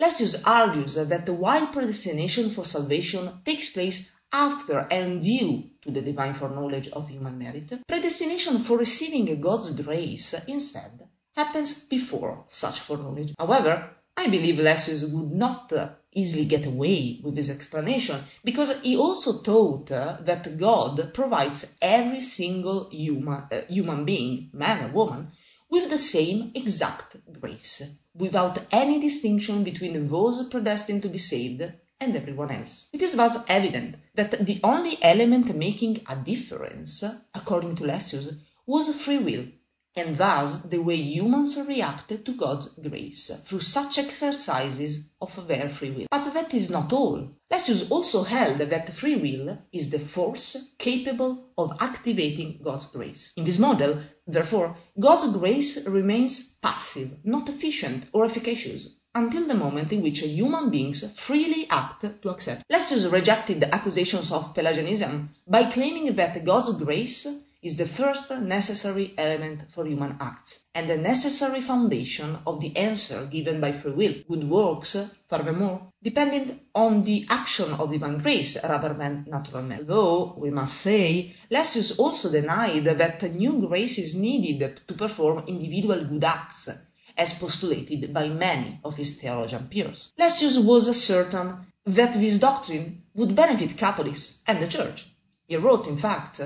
Lessius 0.00 0.42
argues 0.46 0.94
that 0.94 1.28
while 1.28 1.66
predestination 1.66 2.50
for 2.50 2.64
salvation 2.64 3.40
takes 3.44 3.68
place 3.68 4.10
after 4.32 4.78
and 4.78 5.22
due 5.22 5.70
to 5.82 5.90
the 5.90 6.00
divine 6.00 6.32
foreknowledge 6.32 6.88
of 6.88 7.08
human 7.08 7.38
merit, 7.38 7.70
predestination 7.86 8.58
for 8.60 8.78
receiving 8.78 9.38
God's 9.40 9.70
grace 9.70 10.34
instead 10.48 11.06
happens 11.36 11.84
before 11.84 12.44
such 12.48 12.80
foreknowledge. 12.80 13.34
However, 13.38 13.90
I 14.16 14.28
believe 14.28 14.56
Lessius 14.56 15.04
would 15.04 15.32
not 15.32 15.72
easily 16.12 16.44
get 16.44 16.66
away 16.66 17.20
with 17.22 17.36
his 17.36 17.50
explanation 17.50 18.20
because 18.44 18.80
he 18.82 18.96
also 18.96 19.42
taught 19.42 19.90
uh, 19.90 20.18
that 20.20 20.58
God 20.58 21.14
provides 21.14 21.76
every 21.80 22.20
single 22.20 22.90
human, 22.90 23.44
uh, 23.50 23.62
human 23.68 24.04
being, 24.04 24.50
man 24.52 24.84
or 24.84 24.92
woman, 24.92 25.32
with 25.70 25.88
the 25.88 25.98
same 25.98 26.52
exact 26.54 27.16
grace, 27.40 27.82
without 28.14 28.58
any 28.70 29.00
distinction 29.00 29.64
between 29.64 30.08
those 30.08 30.46
predestined 30.48 31.02
to 31.02 31.08
be 31.08 31.18
saved 31.18 31.62
and 31.98 32.16
everyone 32.16 32.50
else. 32.50 32.90
It 32.92 33.00
is 33.00 33.14
thus 33.14 33.38
evident 33.48 33.96
that 34.14 34.44
the 34.44 34.60
only 34.62 34.98
element 35.00 35.54
making 35.54 36.02
a 36.06 36.16
difference, 36.16 37.02
according 37.34 37.76
to 37.76 37.84
Lessius, 37.84 38.34
was 38.66 38.94
free 38.94 39.18
will 39.18 39.46
and 39.94 40.16
thus 40.16 40.62
the 40.62 40.78
way 40.78 40.96
humans 40.96 41.58
reacted 41.68 42.24
to 42.24 42.34
God's 42.34 42.68
grace 42.68 43.30
through 43.44 43.60
such 43.60 43.98
exercises 43.98 45.06
of 45.20 45.46
their 45.46 45.68
free 45.68 45.90
will. 45.90 46.06
But 46.10 46.32
that 46.32 46.54
is 46.54 46.70
not 46.70 46.92
all. 46.92 47.28
Lessius 47.50 47.90
also 47.90 48.22
held 48.22 48.58
that 48.58 48.94
free 48.94 49.16
will 49.16 49.58
is 49.70 49.90
the 49.90 49.98
force 49.98 50.56
capable 50.78 51.44
of 51.58 51.76
activating 51.80 52.60
God's 52.62 52.86
grace. 52.86 53.32
In 53.36 53.44
this 53.44 53.58
model, 53.58 54.00
therefore, 54.26 54.76
God's 54.98 55.36
grace 55.36 55.86
remains 55.86 56.54
passive, 56.54 57.18
not 57.24 57.48
efficient 57.50 58.06
or 58.12 58.24
efficacious, 58.24 58.88
until 59.14 59.46
the 59.46 59.54
moment 59.54 59.92
in 59.92 60.02
which 60.02 60.20
human 60.20 60.70
beings 60.70 61.12
freely 61.20 61.66
act 61.68 62.06
to 62.22 62.30
accept. 62.30 62.64
Lessius 62.70 63.12
rejected 63.12 63.60
the 63.60 63.74
accusations 63.74 64.32
of 64.32 64.54
Pelagianism 64.54 65.28
by 65.46 65.64
claiming 65.64 66.14
that 66.16 66.44
God's 66.44 66.72
grace 66.78 67.26
is 67.62 67.76
the 67.76 67.86
first 67.86 68.28
necessary 68.30 69.14
element 69.16 69.70
for 69.70 69.86
human 69.86 70.16
acts, 70.20 70.64
and 70.74 70.90
the 70.90 70.96
necessary 70.96 71.60
foundation 71.60 72.36
of 72.44 72.60
the 72.60 72.76
answer 72.76 73.24
given 73.26 73.60
by 73.60 73.70
free 73.70 73.92
will. 73.92 74.14
Good 74.28 74.50
works, 74.50 74.96
furthermore, 75.28 75.92
depended 76.02 76.58
on 76.74 77.04
the 77.04 77.24
action 77.30 77.72
of 77.72 77.92
divine 77.92 78.18
grace 78.18 78.58
rather 78.64 78.94
than 78.94 79.26
natural 79.28 79.62
merit. 79.62 79.86
Though, 79.86 80.34
we 80.36 80.50
must 80.50 80.74
say, 80.78 81.36
Lessius 81.50 81.98
also 81.98 82.32
denied 82.32 82.84
that 82.84 83.22
new 83.32 83.66
grace 83.68 83.98
is 83.98 84.16
needed 84.16 84.80
to 84.88 84.94
perform 84.94 85.44
individual 85.46 86.04
good 86.04 86.24
acts, 86.24 86.68
as 87.16 87.32
postulated 87.34 88.12
by 88.12 88.28
many 88.28 88.80
of 88.84 88.96
his 88.96 89.20
theologian 89.20 89.68
peers. 89.68 90.12
Lessius 90.18 90.58
was 90.58 91.00
certain 91.00 91.66
that 91.86 92.14
this 92.14 92.38
doctrine 92.38 93.02
would 93.14 93.36
benefit 93.36 93.76
Catholics 93.76 94.40
and 94.48 94.60
the 94.60 94.66
Church. 94.66 95.06
He 95.46 95.56
wrote, 95.56 95.86
in 95.86 95.98
fact, 95.98 96.40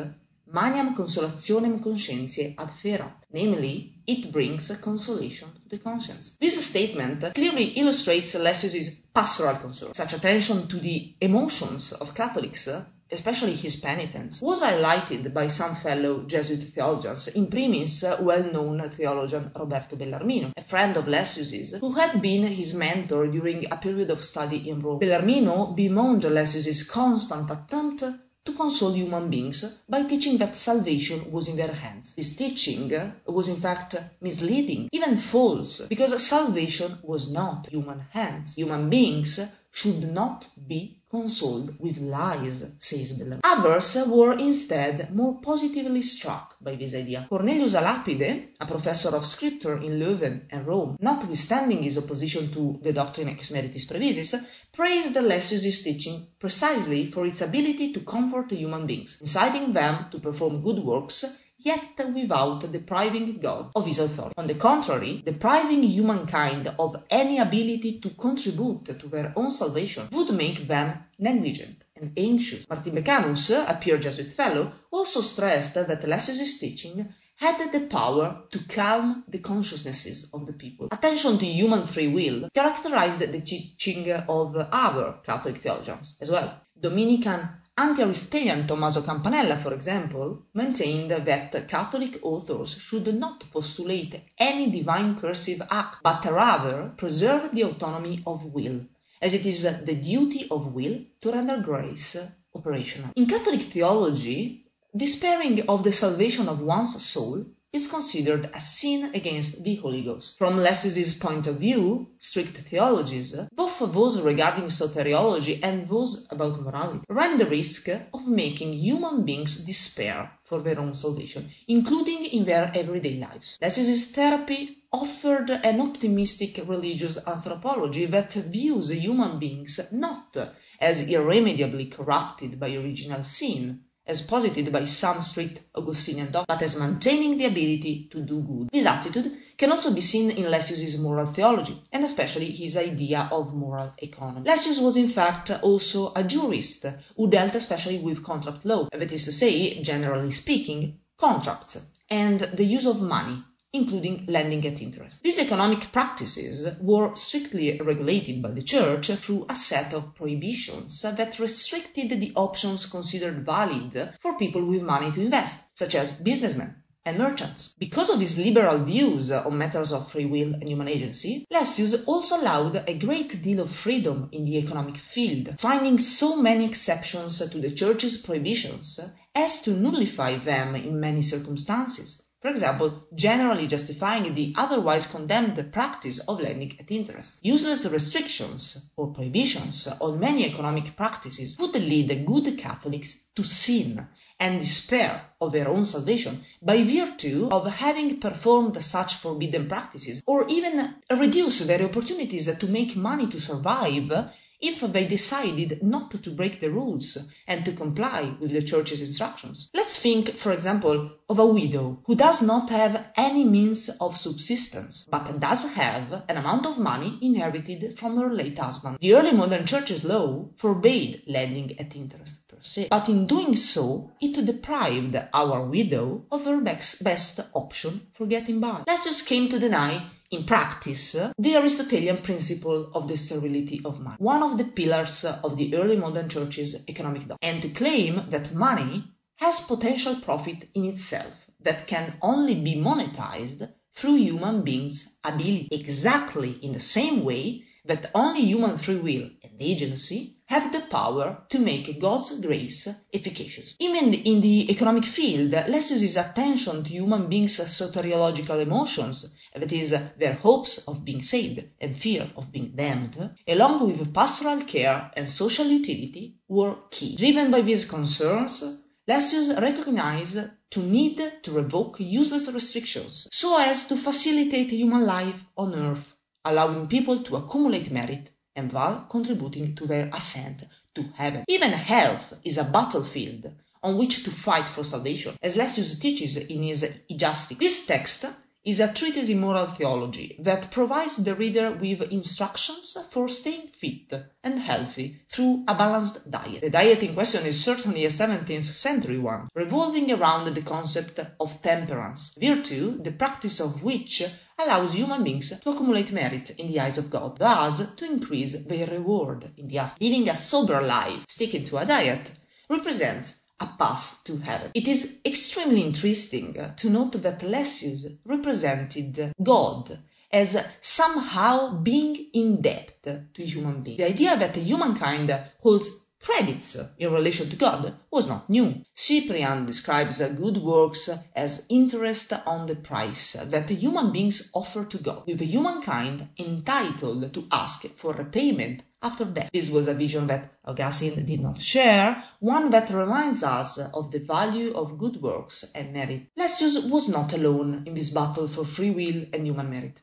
maniam 0.52 0.94
consolationem 0.94 1.80
conscientiae 1.80 2.54
adferat, 2.56 3.26
namely, 3.32 3.94
it 4.06 4.30
brings 4.32 4.70
consolation 4.80 5.48
to 5.52 5.68
the 5.76 5.78
conscience. 5.78 6.36
This 6.40 6.64
statement 6.64 7.34
clearly 7.34 7.64
illustrates 7.64 8.34
Lessius's 8.34 8.90
pastoral 9.12 9.56
concern. 9.56 9.94
Such 9.94 10.12
attention 10.12 10.68
to 10.68 10.78
the 10.78 11.14
emotions 11.20 11.92
of 11.92 12.14
Catholics 12.14 12.68
especially 13.10 13.54
his 13.54 13.76
penitents, 13.76 14.42
was 14.42 14.62
highlighted 14.62 15.32
by 15.32 15.46
some 15.46 15.76
fellow 15.76 16.24
Jesuit 16.24 16.62
theologians, 16.62 17.28
in 17.28 17.46
primis 17.46 18.02
well-known 18.20 18.90
theologian 18.90 19.52
Roberto 19.54 19.96
Bellarmino, 19.96 20.52
a 20.56 20.64
friend 20.64 20.96
of 20.96 21.06
Lessius's, 21.06 21.74
who 21.78 21.92
had 21.92 22.20
been 22.20 22.42
his 22.46 22.74
mentor 22.74 23.28
during 23.28 23.70
a 23.70 23.76
period 23.76 24.10
of 24.10 24.24
study 24.24 24.68
in 24.68 24.80
Rome. 24.80 24.98
Bellarmino 24.98 25.76
bemoaned 25.76 26.24
Lessius's 26.24 26.82
constant 26.82 27.50
attempt 27.50 28.02
to 28.46 28.52
console 28.52 28.92
human 28.92 29.28
beings 29.28 29.64
by 29.88 30.04
teaching 30.04 30.38
that 30.38 30.56
salvation 30.56 31.30
was 31.30 31.48
in 31.48 31.56
their 31.56 31.72
hands. 31.72 32.14
This 32.14 32.36
teaching 32.36 32.90
was 33.26 33.48
in 33.48 33.56
fact 33.56 33.96
misleading, 34.20 34.88
even 34.92 35.18
false, 35.18 35.80
because 35.88 36.22
salvation 36.22 36.98
was 37.02 37.30
not 37.30 37.66
human 37.66 38.00
hands. 38.10 38.54
Human 38.54 38.88
beings 38.88 39.40
should 39.72 40.10
not 40.14 40.48
be 40.66 40.98
consoled 41.16 41.68
with 41.80 41.98
lies, 41.98 42.58
says 42.78 43.18
Bellarmino. 43.18 43.40
Others 43.42 43.88
were 44.06 44.34
instead 44.38 45.14
more 45.14 45.34
positively 45.40 46.02
struck 46.02 46.56
by 46.60 46.74
this 46.76 46.94
idea. 46.94 47.26
Cornelius 47.30 47.74
a 47.74 47.80
Lapide, 47.80 48.48
a 48.60 48.66
professor 48.66 49.12
of 49.16 49.24
scripture 49.24 49.76
in 49.86 49.98
Leuven 50.00 50.34
and 50.50 50.66
Rome, 50.66 50.96
notwithstanding 51.00 51.82
his 51.82 51.96
opposition 51.96 52.52
to 52.52 52.78
the 52.82 52.92
doctrine 52.92 53.28
ex 53.28 53.50
meritis 53.50 53.86
previsis, 53.90 54.30
praised 54.72 55.14
the 55.14 55.20
Lessius' 55.20 55.82
teaching 55.82 56.26
precisely 56.38 57.10
for 57.10 57.24
its 57.24 57.40
ability 57.40 57.92
to 57.94 58.00
comfort 58.00 58.50
human 58.50 58.86
beings, 58.86 59.18
inciting 59.20 59.72
them 59.72 60.06
to 60.10 60.18
perform 60.18 60.62
good 60.62 60.80
works 60.80 61.24
yet 61.66 61.98
without 62.14 62.60
depriving 62.70 63.38
God 63.38 63.72
of 63.74 63.86
his 63.86 63.98
authority. 63.98 64.34
On 64.38 64.46
the 64.46 64.54
contrary, 64.54 65.22
depriving 65.24 65.82
humankind 65.82 66.72
of 66.78 67.04
any 67.10 67.38
ability 67.38 67.98
to 68.00 68.10
contribute 68.10 68.84
to 69.00 69.08
their 69.08 69.32
own 69.34 69.50
salvation 69.50 70.08
would 70.12 70.30
make 70.30 70.68
them 70.68 70.88
negligent 71.18 71.84
and 71.96 72.12
anxious. 72.16 72.68
Martin 72.68 72.94
Becanus, 72.94 73.50
a 73.50 73.78
pure 73.80 73.98
Jesuit 73.98 74.30
fellow, 74.30 74.70
also 74.92 75.20
stressed 75.20 75.74
that 75.74 76.04
Lessius' 76.04 76.60
teaching 76.60 77.12
had 77.38 77.72
the 77.72 77.80
power 77.80 78.44
to 78.52 78.58
calm 78.60 79.24
the 79.28 79.40
consciousnesses 79.40 80.30
of 80.32 80.46
the 80.46 80.52
people. 80.52 80.88
Attention 80.90 81.36
to 81.38 81.46
human 81.46 81.86
free 81.86 82.08
will 82.08 82.48
characterized 82.54 83.20
the 83.20 83.40
teaching 83.40 84.10
of 84.10 84.56
other 84.56 85.16
Catholic 85.24 85.58
theologians 85.58 86.16
as 86.20 86.30
well. 86.30 86.60
Dominican 86.80 87.48
Anti-Aristotelian 87.78 88.66
Tommaso 88.66 89.02
Campanella, 89.02 89.56
for 89.58 89.74
example, 89.74 90.46
maintained 90.54 91.10
that 91.10 91.68
Catholic 91.68 92.18
authors 92.22 92.70
should 92.70 93.14
not 93.14 93.44
postulate 93.52 94.18
any 94.38 94.70
divine 94.70 95.14
cursive 95.18 95.60
act, 95.70 95.98
but 96.02 96.24
rather 96.24 96.94
preserve 96.96 97.50
the 97.52 97.64
autonomy 97.64 98.22
of 98.26 98.46
will, 98.46 98.80
as 99.20 99.34
it 99.34 99.44
is 99.44 99.62
the 99.84 99.94
duty 99.94 100.48
of 100.50 100.72
will 100.72 101.00
to 101.20 101.32
render 101.32 101.60
grace 101.60 102.16
operational. 102.54 103.10
In 103.14 103.26
Catholic 103.26 103.60
theology, 103.60 104.64
despairing 104.96 105.68
of 105.68 105.82
the 105.84 105.92
salvation 105.92 106.48
of 106.48 106.62
one's 106.62 107.04
soul 107.04 107.44
is 107.72 107.88
considered 107.88 108.50
a 108.54 108.60
sin 108.60 109.10
against 109.14 109.62
the 109.62 109.74
Holy 109.76 110.02
Ghost. 110.02 110.38
From 110.38 110.56
Lessius's 110.56 111.14
point 111.14 111.46
of 111.46 111.56
view, 111.56 112.08
strict 112.18 112.56
theologies, 112.56 113.34
both 113.52 113.78
those 113.78 114.20
regarding 114.20 114.66
soteriology 114.66 115.60
and 115.62 115.88
those 115.88 116.26
about 116.30 116.60
morality, 116.60 117.04
run 117.08 117.38
the 117.38 117.46
risk 117.46 117.88
of 117.88 118.28
making 118.28 118.72
human 118.72 119.24
beings 119.24 119.56
despair 119.56 120.30
for 120.44 120.62
their 120.62 120.80
own 120.80 120.94
salvation, 120.94 121.50
including 121.68 122.24
in 122.24 122.44
their 122.44 122.70
everyday 122.74 123.16
lives. 123.18 123.58
Lessius's 123.60 124.12
therapy 124.12 124.78
offered 124.92 125.50
an 125.50 125.80
optimistic 125.80 126.62
religious 126.66 127.18
anthropology 127.26 128.06
that 128.06 128.32
views 128.32 128.90
human 128.90 129.38
beings 129.38 129.80
not 129.92 130.36
as 130.80 131.08
irremediably 131.08 131.86
corrupted 131.86 132.58
by 132.58 132.70
original 132.70 133.22
sin, 133.22 133.82
as 134.06 134.22
posited 134.22 134.72
by 134.72 134.84
some 134.84 135.20
strict 135.22 135.60
Augustinian 135.74 136.30
doctrine, 136.30 136.46
but 136.48 136.62
as 136.62 136.78
maintaining 136.78 137.36
the 137.36 137.46
ability 137.46 138.08
to 138.12 138.20
do 138.20 138.40
good. 138.40 138.68
This 138.72 138.86
attitude 138.86 139.32
can 139.56 139.72
also 139.72 139.92
be 139.92 140.00
seen 140.00 140.30
in 140.30 140.50
Lessius's 140.50 140.98
moral 140.98 141.26
theology, 141.26 141.80
and 141.92 142.04
especially 142.04 142.50
his 142.50 142.76
idea 142.76 143.28
of 143.32 143.54
moral 143.54 143.92
economy. 143.98 144.46
Lessius 144.46 144.80
was 144.80 144.96
in 144.96 145.08
fact 145.08 145.50
also 145.62 146.12
a 146.14 146.22
jurist, 146.22 146.86
who 147.16 147.30
dealt 147.30 147.54
especially 147.54 147.98
with 147.98 148.22
contract 148.22 148.64
law, 148.64 148.88
that 148.92 149.12
is 149.12 149.24
to 149.24 149.32
say, 149.32 149.82
generally 149.82 150.30
speaking, 150.30 151.00
contracts, 151.16 151.84
and 152.08 152.38
the 152.40 152.64
use 152.64 152.86
of 152.86 153.02
money, 153.02 153.42
including 153.76 154.24
lending 154.26 154.66
at 154.66 154.82
interest. 154.82 155.22
These 155.22 155.38
economic 155.38 155.92
practices 155.92 156.66
were 156.80 157.14
strictly 157.14 157.80
regulated 157.80 158.42
by 158.42 158.50
the 158.50 158.62
Church 158.62 159.08
through 159.08 159.46
a 159.48 159.54
set 159.54 159.94
of 159.94 160.14
prohibitions 160.14 161.02
that 161.02 161.38
restricted 161.38 162.08
the 162.08 162.32
options 162.34 162.86
considered 162.86 163.44
valid 163.44 164.14
for 164.20 164.36
people 164.38 164.64
with 164.64 164.82
money 164.82 165.12
to 165.12 165.20
invest, 165.20 165.78
such 165.78 165.94
as 165.94 166.12
businessmen 166.12 166.74
and 167.06 167.18
merchants. 167.18 167.72
Because 167.78 168.10
of 168.10 168.18
his 168.18 168.36
liberal 168.36 168.84
views 168.84 169.30
on 169.30 169.56
matters 169.56 169.92
of 169.92 170.10
free 170.10 170.26
will 170.26 170.54
and 170.54 170.68
human 170.68 170.88
agency, 170.88 171.46
Lessius 171.52 172.04
also 172.06 172.40
allowed 172.40 172.82
a 172.88 172.98
great 172.98 173.40
deal 173.42 173.60
of 173.60 173.70
freedom 173.70 174.28
in 174.32 174.44
the 174.44 174.58
economic 174.58 174.96
field, 174.96 175.54
finding 175.58 176.00
so 176.00 176.42
many 176.42 176.64
exceptions 176.64 177.38
to 177.38 177.58
the 177.58 177.70
Church's 177.70 178.16
prohibitions 178.16 178.98
as 179.34 179.62
to 179.62 179.70
nullify 179.70 180.36
them 180.38 180.74
in 180.74 180.98
many 180.98 181.22
circumstances. 181.22 182.25
For 182.46 182.50
example, 182.50 183.02
generally 183.12 183.66
justifying 183.66 184.32
the 184.32 184.54
otherwise 184.56 185.08
condemned 185.08 185.72
practice 185.72 186.20
of 186.20 186.38
lending 186.38 186.76
at 186.78 186.92
interest. 186.92 187.40
Useless 187.44 187.86
restrictions 187.86 188.88
or 188.96 189.08
prohibitions 189.12 189.88
on 190.00 190.20
many 190.20 190.44
economic 190.44 190.94
practices 190.94 191.56
would 191.58 191.74
lead 191.74 192.24
good 192.24 192.56
Catholics 192.56 193.24
to 193.34 193.42
sin 193.42 194.06
and 194.38 194.60
despair 194.60 195.24
of 195.40 195.50
their 195.50 195.68
own 195.68 195.84
salvation 195.84 196.44
by 196.62 196.84
virtue 196.84 197.48
of 197.50 197.66
having 197.66 198.20
performed 198.20 198.80
such 198.80 199.14
forbidden 199.14 199.66
practices, 199.66 200.22
or 200.24 200.46
even 200.46 200.94
reduce 201.10 201.58
their 201.66 201.82
opportunities 201.82 202.56
to 202.56 202.66
make 202.68 202.94
money 202.94 203.26
to 203.26 203.40
survive 203.40 204.30
if 204.60 204.80
they 204.80 205.06
decided 205.06 205.82
not 205.82 206.10
to 206.10 206.30
break 206.30 206.60
the 206.60 206.70
rules 206.70 207.18
and 207.46 207.64
to 207.64 207.72
comply 207.72 208.34
with 208.40 208.52
the 208.52 208.62
church's 208.62 209.00
instructions. 209.00 209.70
Let's 209.74 209.96
think, 209.96 210.36
for 210.36 210.52
example, 210.52 211.10
of 211.28 211.38
a 211.38 211.46
widow 211.46 211.98
who 212.06 212.14
does 212.14 212.42
not 212.42 212.70
have 212.70 213.06
any 213.16 213.44
means 213.44 213.88
of 213.88 214.16
subsistence, 214.16 215.06
but 215.10 215.40
does 215.40 215.64
have 215.74 216.24
an 216.28 216.36
amount 216.36 216.66
of 216.66 216.78
money 216.78 217.18
inherited 217.20 217.98
from 217.98 218.16
her 218.16 218.32
late 218.32 218.58
husband. 218.58 218.98
The 219.00 219.14
early 219.14 219.32
modern 219.32 219.66
church's 219.66 220.04
law 220.04 220.48
forbade 220.56 221.22
lending 221.26 221.78
at 221.78 221.96
interest 221.96 222.48
per 222.48 222.58
se, 222.60 222.88
but 222.90 223.08
in 223.08 223.26
doing 223.26 223.56
so, 223.56 224.12
it 224.20 224.44
deprived 224.44 225.16
our 225.34 225.66
widow 225.66 226.24
of 226.30 226.44
her 226.44 226.60
best 226.60 227.40
option 227.54 228.06
for 228.14 228.26
getting 228.26 228.60
by. 228.60 228.84
Let's 228.86 229.04
just 229.04 229.26
came 229.26 229.48
to 229.50 229.58
deny 229.58 230.10
in 230.30 230.44
practice, 230.44 231.12
the 231.38 231.56
Aristotelian 231.56 232.18
principle 232.18 232.90
of 232.94 233.08
the 233.08 233.16
sterility 233.16 233.80
of 233.84 234.00
money, 234.00 234.16
one 234.18 234.42
of 234.42 234.58
the 234.58 234.64
pillars 234.64 235.24
of 235.24 235.56
the 235.56 235.74
early 235.76 235.96
modern 235.96 236.28
church's 236.28 236.84
economic 236.88 237.26
doctrine, 237.26 237.38
and 237.54 237.62
to 237.62 237.68
claim 237.70 238.28
that 238.30 238.54
money 238.54 239.04
has 239.36 239.60
potential 239.60 240.16
profit 240.16 240.68
in 240.74 240.84
itself 240.86 241.46
that 241.60 241.86
can 241.86 242.16
only 242.22 242.54
be 242.54 242.74
monetized 242.74 243.68
through 243.94 244.16
human 244.16 244.62
beings' 244.62 245.16
ability, 245.24 245.68
exactly 245.70 246.50
in 246.62 246.72
the 246.72 246.80
same 246.80 247.24
way 247.24 247.64
that 247.84 248.10
only 248.14 248.42
human 248.42 248.76
free 248.78 248.96
will 248.96 249.30
and 249.58 249.62
agency 249.66 250.36
have 250.46 250.70
the 250.72 250.80
power 250.80 251.44
to 251.48 251.58
make 251.58 251.98
God's 251.98 252.38
grace 252.40 252.88
efficacious. 253.12 253.74
Even 253.80 254.12
in 254.12 254.40
the 254.40 254.70
economic 254.70 255.04
field, 255.04 255.50
Lessius's 255.50 256.16
attention 256.16 256.84
to 256.84 256.90
human 256.90 257.28
beings' 257.28 257.58
soteriological 257.58 258.60
emotions, 258.60 259.34
that 259.54 259.72
is, 259.72 259.90
their 260.18 260.34
hopes 260.34 260.86
of 260.86 261.04
being 261.04 261.22
saved 261.22 261.64
and 261.80 261.96
fear 261.96 262.30
of 262.36 262.52
being 262.52 262.72
damned, 262.76 263.30
along 263.48 263.86
with 263.86 264.12
pastoral 264.12 264.60
care 264.60 265.10
and 265.16 265.28
social 265.28 265.66
utility, 265.66 266.36
were 266.48 266.76
key. 266.90 267.16
Driven 267.16 267.50
by 267.50 267.62
these 267.62 267.86
concerns, 267.86 268.62
Lessius 269.08 269.58
recognized 269.60 270.38
to 270.70 270.82
need 270.82 271.20
to 271.42 271.52
revoke 271.52 271.96
useless 271.98 272.52
restrictions 272.52 273.28
so 273.32 273.58
as 273.58 273.88
to 273.88 273.96
facilitate 273.96 274.70
human 274.70 275.06
life 275.06 275.42
on 275.56 275.74
earth, 275.74 276.14
allowing 276.44 276.88
people 276.88 277.22
to 277.22 277.36
accumulate 277.36 277.90
merit 277.90 278.30
and 278.56 278.70
thus 278.70 279.04
contributing 279.08 279.76
to 279.76 279.86
their 279.86 280.10
ascent 280.12 280.64
to 280.94 281.02
heaven. 281.14 281.44
Even 281.48 281.70
health 281.70 282.32
is 282.42 282.58
a 282.58 282.64
battlefield 282.64 283.52
on 283.82 283.96
which 283.98 284.24
to 284.24 284.30
fight 284.30 284.66
for 284.66 284.82
salvation, 284.82 285.36
as 285.42 285.56
Lessius 285.56 285.98
teaches 286.00 286.36
in 286.36 286.62
his 286.62 286.82
Hygiasticon. 287.08 287.58
This 287.58 287.86
text 287.86 288.24
is 288.66 288.80
a 288.80 288.92
treatise 288.92 289.28
in 289.28 289.38
moral 289.38 289.66
theology 289.66 290.36
that 290.40 290.72
provides 290.72 291.18
the 291.18 291.36
reader 291.36 291.70
with 291.70 292.02
instructions 292.10 292.96
for 293.12 293.28
staying 293.28 293.68
fit 293.68 294.12
and 294.42 294.58
healthy 294.58 295.20
through 295.30 295.62
a 295.68 295.74
balanced 295.76 296.28
diet. 296.28 296.62
The 296.62 296.70
diet 296.70 297.00
in 297.04 297.14
question 297.14 297.46
is 297.46 297.62
certainly 297.62 298.04
a 298.04 298.08
17th 298.08 298.64
century 298.64 299.18
one, 299.18 299.48
revolving 299.54 300.10
around 300.10 300.52
the 300.52 300.62
concept 300.62 301.20
of 301.38 301.62
temperance, 301.62 302.36
virtue, 302.40 303.00
the 303.00 303.12
practice 303.12 303.60
of 303.60 303.84
which 303.84 304.24
allows 304.58 304.94
human 304.94 305.22
beings 305.22 305.50
to 305.60 305.70
accumulate 305.70 306.10
merit 306.10 306.50
in 306.58 306.66
the 306.66 306.80
eyes 306.80 306.98
of 306.98 307.08
God, 307.08 307.38
thus 307.38 307.94
to 307.94 308.04
increase 308.04 308.64
their 308.64 308.88
reward 308.88 309.48
in 309.56 309.68
the 309.68 309.78
after. 309.78 310.04
Living 310.04 310.28
a 310.28 310.34
sober 310.34 310.82
life, 310.82 311.22
sticking 311.28 311.64
to 311.66 311.78
a 311.78 311.86
diet, 311.86 312.32
represents 312.68 313.42
a 313.58 313.66
path 313.66 314.22
to 314.24 314.36
heaven. 314.36 314.70
It 314.74 314.88
is 314.88 315.18
extremely 315.24 315.82
interesting 315.82 316.56
to 316.76 316.90
note 316.90 317.12
that 317.22 317.40
Lessius 317.40 318.06
represented 318.24 319.32
God 319.42 319.98
as 320.30 320.62
somehow 320.80 321.78
being 321.78 322.30
in 322.32 322.60
debt 322.60 322.94
to 323.02 323.46
human 323.46 323.82
beings. 323.82 323.98
The 323.98 324.06
idea 324.06 324.36
that 324.36 324.56
humankind 324.56 325.34
holds 325.62 325.88
credits 326.22 326.76
in 326.98 327.12
relation 327.12 327.48
to 327.50 327.56
God 327.56 327.94
was 328.10 328.26
not 328.26 328.50
new. 328.50 328.82
Cyprian 328.94 329.66
describes 329.66 330.18
good 330.18 330.58
works 330.58 331.08
as 331.34 331.66
interest 331.68 332.32
on 332.46 332.66
the 332.66 332.76
price 332.76 333.32
that 333.32 333.70
human 333.70 334.12
beings 334.12 334.50
offer 334.54 334.84
to 334.84 334.98
God, 334.98 335.26
with 335.26 335.40
humankind 335.40 336.28
entitled 336.38 337.32
to 337.34 337.46
ask 337.50 337.86
for 337.86 338.12
repayment 338.12 338.82
after 339.02 339.24
death. 339.24 339.50
This 339.52 339.70
was 339.70 339.88
a 339.88 339.94
vision 339.94 340.26
that 340.26 340.52
Augustine 340.64 341.24
did 341.24 341.40
not 341.40 341.60
share, 341.60 342.24
one 342.40 342.70
that 342.70 342.90
reminds 342.90 343.42
us 343.42 343.78
of 343.78 344.10
the 344.10 344.18
value 344.18 344.72
of 344.72 344.98
good 344.98 345.22
works 345.22 345.64
and 345.74 345.92
merit. 345.92 346.26
Lessius 346.36 346.90
was 346.90 347.08
not 347.08 347.32
alone 347.32 347.84
in 347.86 347.94
this 347.94 348.10
battle 348.10 348.48
for 348.48 348.64
free 348.64 348.90
will 348.90 349.26
and 349.32 349.46
human 349.46 349.70
merit. 349.70 350.00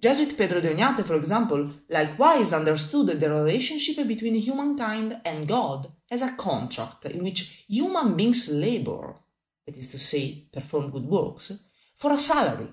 Jesuit 0.00 0.36
Pedro 0.36 0.60
de 0.60 0.74
Oñate, 0.74 1.04
for 1.04 1.16
example, 1.16 1.70
likewise 1.88 2.52
understood 2.52 3.18
the 3.18 3.30
relationship 3.30 4.06
between 4.06 4.34
humankind 4.34 5.20
and 5.24 5.48
God 5.48 5.90
as 6.08 6.22
a 6.22 6.36
contract 6.36 7.04
in 7.06 7.24
which 7.24 7.64
human 7.66 8.16
beings 8.16 8.48
labor, 8.48 9.16
that 9.66 9.76
is 9.76 9.88
to 9.88 9.98
say, 9.98 10.44
perform 10.52 10.90
good 10.90 11.04
works, 11.04 11.52
for 11.96 12.12
a 12.12 12.16
salary, 12.16 12.68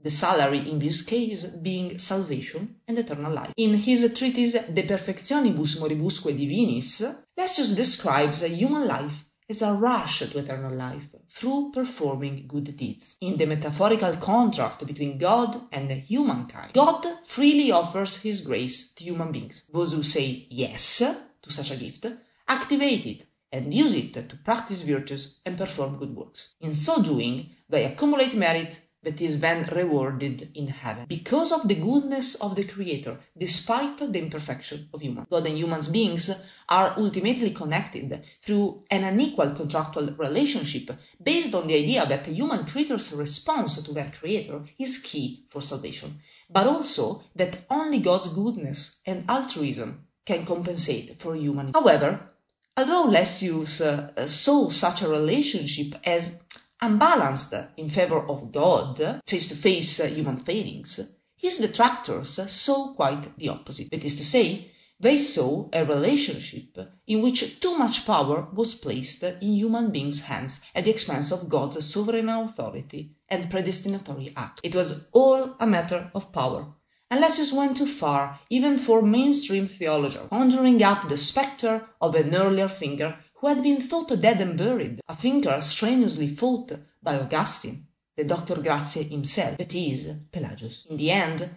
the 0.00 0.10
salary 0.10 0.70
in 0.70 0.78
this 0.78 1.02
case 1.02 1.44
being 1.44 1.98
salvation 1.98 2.76
and 2.88 2.98
eternal 2.98 3.32
life. 3.32 3.52
In 3.58 3.74
his 3.74 4.10
treatise 4.14 4.52
De 4.52 4.82
Perfectionibus 4.84 5.78
Moribusque 5.78 6.32
Divinis, 6.32 7.02
Lessius 7.36 7.74
describes 7.76 8.40
human 8.42 8.86
life 8.86 9.24
as 9.48 9.62
a 9.62 9.72
rush 9.72 10.20
to 10.20 10.38
eternal 10.38 10.74
life 10.74 11.06
through 11.34 11.70
performing 11.72 12.46
good 12.46 12.76
deeds. 12.76 13.16
In 13.20 13.36
the 13.36 13.46
metaphorical 13.46 14.16
contract 14.16 14.86
between 14.86 15.18
God 15.18 15.60
and 15.70 15.90
humankind, 15.90 16.72
God 16.72 17.06
freely 17.26 17.70
offers 17.70 18.16
his 18.16 18.40
grace 18.40 18.92
to 18.94 19.04
human 19.04 19.32
beings. 19.32 19.64
Those 19.72 19.92
who 19.92 20.02
say 20.02 20.46
yes 20.50 20.98
to 20.98 21.50
such 21.52 21.70
a 21.70 21.76
gift 21.76 22.06
activate 22.48 23.06
it 23.06 23.26
and 23.52 23.72
use 23.72 23.94
it 23.94 24.14
to 24.14 24.36
practice 24.44 24.80
virtues 24.80 25.38
and 25.44 25.58
perform 25.58 25.98
good 25.98 26.14
works. 26.14 26.54
In 26.60 26.74
so 26.74 27.02
doing, 27.02 27.50
they 27.68 27.84
accumulate 27.84 28.34
merit 28.34 28.80
that 29.04 29.20
is 29.20 29.40
then 29.40 29.68
rewarded 29.72 30.50
in 30.54 30.66
heaven 30.66 31.06
because 31.08 31.52
of 31.52 31.68
the 31.68 31.74
goodness 31.74 32.34
of 32.36 32.56
the 32.56 32.64
Creator, 32.64 33.18
despite 33.36 33.98
the 33.98 34.18
imperfection 34.18 34.88
of 34.92 35.00
humans. 35.00 35.26
God 35.30 35.46
and 35.46 35.56
human 35.56 35.80
beings 35.92 36.30
are 36.68 36.94
ultimately 36.98 37.50
connected 37.50 38.24
through 38.42 38.82
an 38.90 39.04
unequal 39.04 39.50
contractual 39.50 40.14
relationship 40.16 40.90
based 41.22 41.54
on 41.54 41.66
the 41.66 41.74
idea 41.74 42.06
that 42.06 42.26
a 42.26 42.32
human 42.32 42.64
creatures' 42.64 43.12
response 43.12 43.82
to 43.82 43.92
their 43.92 44.12
Creator 44.18 44.64
is 44.78 44.98
key 44.98 45.44
for 45.50 45.60
salvation, 45.60 46.20
but 46.50 46.66
also 46.66 47.22
that 47.36 47.58
only 47.70 47.98
God's 47.98 48.28
goodness 48.28 48.96
and 49.06 49.24
altruism 49.28 50.06
can 50.24 50.46
compensate 50.46 51.20
for 51.20 51.34
human. 51.34 51.72
However, 51.74 52.30
although 52.76 53.06
Lessius 53.06 53.80
uh, 53.80 54.26
saw 54.26 54.70
such 54.70 55.02
a 55.02 55.08
relationship 55.08 55.94
as 56.04 56.40
unbalanced 56.84 57.54
in 57.78 57.88
favor 57.88 58.20
of 58.28 58.52
God, 58.52 59.22
face 59.26 59.48
to 59.48 59.54
face 59.54 60.04
human 60.04 60.38
failings, 60.40 61.00
his 61.36 61.56
detractors 61.58 62.38
saw 62.50 62.94
quite 62.94 63.36
the 63.38 63.48
opposite. 63.48 63.90
That 63.90 64.04
is 64.04 64.16
to 64.16 64.24
say, 64.24 64.70
they 65.00 65.18
saw 65.18 65.68
a 65.72 65.84
relationship 65.84 66.78
in 67.06 67.22
which 67.22 67.60
too 67.60 67.76
much 67.76 68.06
power 68.06 68.48
was 68.52 68.74
placed 68.74 69.22
in 69.22 69.54
human 69.54 69.90
beings' 69.90 70.20
hands 70.20 70.60
at 70.74 70.84
the 70.84 70.90
expense 70.90 71.32
of 71.32 71.48
God's 71.48 71.84
sovereign 71.84 72.28
authority 72.28 73.16
and 73.28 73.50
predestinatory 73.50 74.32
act. 74.36 74.60
It 74.62 74.74
was 74.74 75.08
all 75.12 75.56
a 75.58 75.66
matter 75.66 76.10
of 76.14 76.32
power. 76.32 76.66
And 77.10 77.20
Lessius 77.20 77.52
went 77.52 77.76
too 77.76 77.86
far, 77.86 78.38
even 78.50 78.78
for 78.78 79.02
mainstream 79.02 79.68
theologians, 79.68 80.28
conjuring 80.30 80.82
up 80.82 81.08
the 81.08 81.18
spectre 81.18 81.86
of 82.00 82.14
an 82.14 82.34
earlier 82.34 82.68
thinker 82.68 83.16
who 83.44 83.48
had 83.48 83.62
been 83.62 83.82
thought 83.82 84.08
dead 84.22 84.40
and 84.40 84.56
buried, 84.56 85.02
a 85.06 85.14
thinker 85.14 85.60
strenuously 85.60 86.28
fought 86.34 86.72
by 87.02 87.18
Augustine, 87.18 87.86
the 88.16 88.24
Doctor 88.24 88.54
Gratiae 88.54 89.06
himself, 89.06 89.58
that 89.58 89.74
is, 89.74 90.08
Pelagius. 90.32 90.86
In 90.88 90.96
the 90.96 91.10
end, 91.10 91.50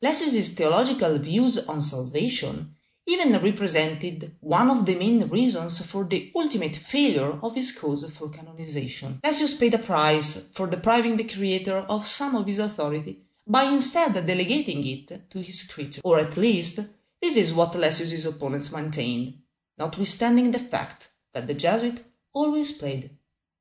Lessius's 0.00 0.54
theological 0.54 1.18
views 1.18 1.58
on 1.58 1.82
salvation 1.82 2.74
even 3.06 3.38
represented 3.42 4.34
one 4.40 4.70
of 4.70 4.86
the 4.86 4.94
main 4.94 5.28
reasons 5.28 5.84
for 5.84 6.04
the 6.04 6.32
ultimate 6.34 6.76
failure 6.76 7.38
of 7.42 7.54
his 7.54 7.72
cause 7.72 8.10
for 8.12 8.30
canonization. 8.30 9.20
Lessius 9.22 9.58
paid 9.60 9.74
a 9.74 9.78
price 9.78 10.50
for 10.52 10.66
depriving 10.66 11.18
the 11.18 11.24
Creator 11.24 11.76
of 11.76 12.06
some 12.06 12.36
of 12.36 12.46
his 12.46 12.58
authority 12.58 13.20
by 13.46 13.64
instead 13.64 14.14
delegating 14.26 14.86
it 14.86 15.30
to 15.30 15.42
his 15.42 15.64
creature, 15.64 16.00
or 16.04 16.18
at 16.18 16.38
least 16.38 16.80
this 17.20 17.36
is 17.36 17.52
what 17.52 17.74
Lessius's 17.74 18.24
opponents 18.24 18.72
maintained, 18.72 19.34
notwithstanding 19.76 20.50
the 20.50 20.58
fact 20.58 21.10
that 21.34 21.46
the 21.46 21.54
Jesuit 21.54 22.00
always 22.32 22.72
played 22.72 23.10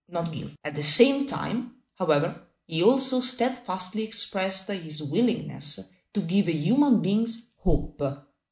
not 0.08 0.32
guilty. 0.32 0.56
At 0.64 0.76
the 0.76 0.84
same 0.84 1.26
time, 1.26 1.76
however, 1.96 2.36
he 2.68 2.84
also 2.84 3.22
steadfastly 3.22 4.04
expressed 4.04 4.70
his 4.72 5.02
willingness 5.04 5.80
to 6.14 6.22
give 6.22 6.48
human 6.48 7.02
beings 7.02 7.52
hope 7.58 8.02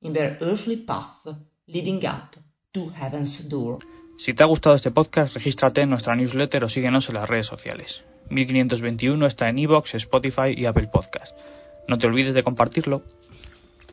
in 0.02 0.14
their 0.14 0.38
earthly 0.42 0.78
path 0.78 1.28
leading 1.68 2.06
up 2.06 2.36
to 2.74 2.90
heaven's 2.90 3.50
door. 3.50 3.80
Si 4.18 4.34
te 4.34 4.44
ha 4.44 4.46
gustado 4.46 4.76
este 4.76 4.92
podcast, 4.92 5.34
regístrate 5.34 5.82
en 5.82 5.90
nuestra 5.90 6.16
newsletter 6.16 6.64
o 6.64 6.70
síguenos 6.70 7.10
en 7.10 7.16
las 7.16 7.30
redes 7.30 7.48
sociales. 7.48 8.04
1521 8.30 9.26
está 9.26 9.50
en 9.50 9.60
iVoox, 9.60 9.96
Spotify 9.96 10.54
y 10.56 10.66
Apple 10.66 10.88
Podcast. 10.88 11.36
No 11.88 11.98
te 11.98 12.08
olvides 12.08 12.34
de 12.34 12.44
compartirlo 12.44 13.04